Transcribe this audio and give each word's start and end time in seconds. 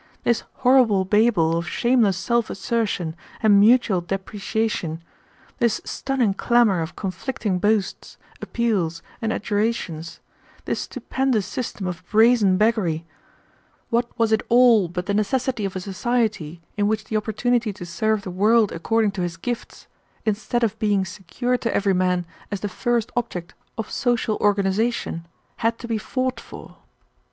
This 0.23 0.41
horrible 0.55 1.05
babel 1.05 1.55
of 1.55 1.67
shameless 1.69 2.17
self 2.17 2.49
assertion 2.49 3.15
and 3.43 3.59
mutual 3.59 4.01
depreciation, 4.01 5.03
this 5.59 5.79
stunning 5.85 6.33
clamor 6.33 6.81
of 6.81 6.95
conflicting 6.95 7.59
boasts, 7.59 8.17
appeals, 8.41 9.03
and 9.21 9.31
adjurations, 9.31 10.19
this 10.65 10.79
stupendous 10.79 11.45
system 11.45 11.85
of 11.85 12.03
brazen 12.09 12.57
beggary, 12.57 13.05
what 13.91 14.07
was 14.17 14.31
it 14.31 14.41
all 14.49 14.87
but 14.87 15.05
the 15.05 15.13
necessity 15.13 15.65
of 15.65 15.75
a 15.75 15.79
society 15.79 16.63
in 16.77 16.87
which 16.87 17.03
the 17.03 17.15
opportunity 17.15 17.71
to 17.71 17.85
serve 17.85 18.23
the 18.23 18.31
world 18.31 18.71
according 18.71 19.11
to 19.11 19.21
his 19.21 19.37
gifts, 19.37 19.85
instead 20.25 20.63
of 20.63 20.79
being 20.79 21.05
secured 21.05 21.61
to 21.61 21.75
every 21.75 21.93
man 21.93 22.25
as 22.51 22.61
the 22.61 22.67
first 22.67 23.11
object 23.15 23.53
of 23.77 23.91
social 23.91 24.35
organization, 24.41 25.27
had 25.57 25.77
to 25.77 25.87
be 25.87 25.99
fought 25.99 26.39
for! 26.39 26.77